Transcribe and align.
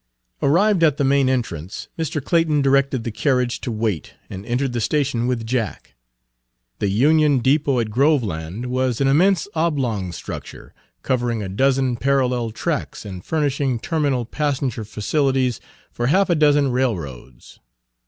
Arrived 0.41 0.83
at 0.83 0.97
the 0.97 1.03
main 1.03 1.29
entrance, 1.29 1.87
Mr. 1.95 2.19
Clayton 2.25 2.59
directed 2.63 3.03
the 3.03 3.11
carriage 3.11 3.61
to 3.61 3.71
wait, 3.71 4.15
and 4.31 4.43
entered 4.47 4.73
the 4.73 4.81
station 4.81 5.27
with 5.27 5.45
Jack. 5.45 5.93
The 6.79 6.89
Union 6.89 7.37
Depot 7.37 7.79
at 7.79 7.91
Groveland 7.91 8.65
was 8.65 8.99
an 8.99 9.07
immense 9.07 9.47
oblong 9.53 10.11
structure, 10.11 10.73
covering 11.03 11.43
a 11.43 11.49
dozen 11.49 11.97
parallel 11.97 12.49
tracks 12.49 13.05
and 13.05 13.23
furnishing 13.23 13.77
terminal 13.77 14.25
passenger 14.25 14.83
facilities 14.85 15.59
for 15.91 16.07
half 16.07 16.31
a 16.31 16.35
dozen 16.35 16.71
railroads. 16.71 17.59